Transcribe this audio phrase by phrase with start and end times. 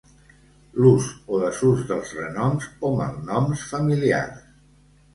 [0.83, 4.47] L’ús o desús dels renoms o malnoms familiars.